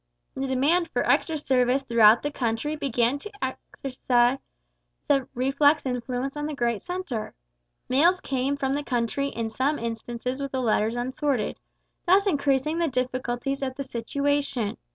[0.33, 4.39] The demand for extra service throughout the country began to exercise
[5.07, 7.35] a reflex influence on the great centre.
[7.87, 11.59] Mails came from the country in some instances with the letters unsorted,
[12.07, 14.77] thus increasing the difficulties of the situation.